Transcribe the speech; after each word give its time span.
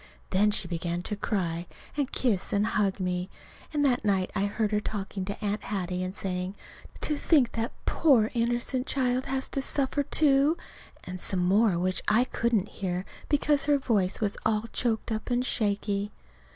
Then 0.31 0.49
she 0.49 0.67
began 0.67 1.03
to 1.03 1.15
cry, 1.15 1.67
and 1.95 2.11
kiss 2.11 2.51
and 2.51 2.65
hug 2.65 2.99
me. 2.99 3.29
And 3.71 3.85
that 3.85 4.03
night 4.03 4.31
I 4.35 4.45
heard 4.45 4.71
her 4.71 4.79
talking 4.79 5.25
to 5.25 5.37
Aunt 5.45 5.65
Hattie 5.65 6.01
and 6.01 6.15
saying, 6.15 6.55
"To 7.01 7.15
think 7.15 7.51
that 7.51 7.61
that 7.61 7.85
poor 7.85 8.31
innocent 8.33 8.87
child 8.87 9.25
has 9.27 9.47
to 9.49 9.61
suffer, 9.61 10.01
too!" 10.01 10.57
and 11.03 11.19
some 11.21 11.45
more 11.45 11.77
which 11.77 12.01
I 12.07 12.23
couldn't 12.23 12.69
hear, 12.69 13.05
because 13.29 13.65
her 13.65 13.77
voice 13.77 14.19
was 14.19 14.39
all 14.43 14.63
choked 14.73 15.11
up 15.11 15.29
and 15.29 15.45
shaky. 15.45 16.11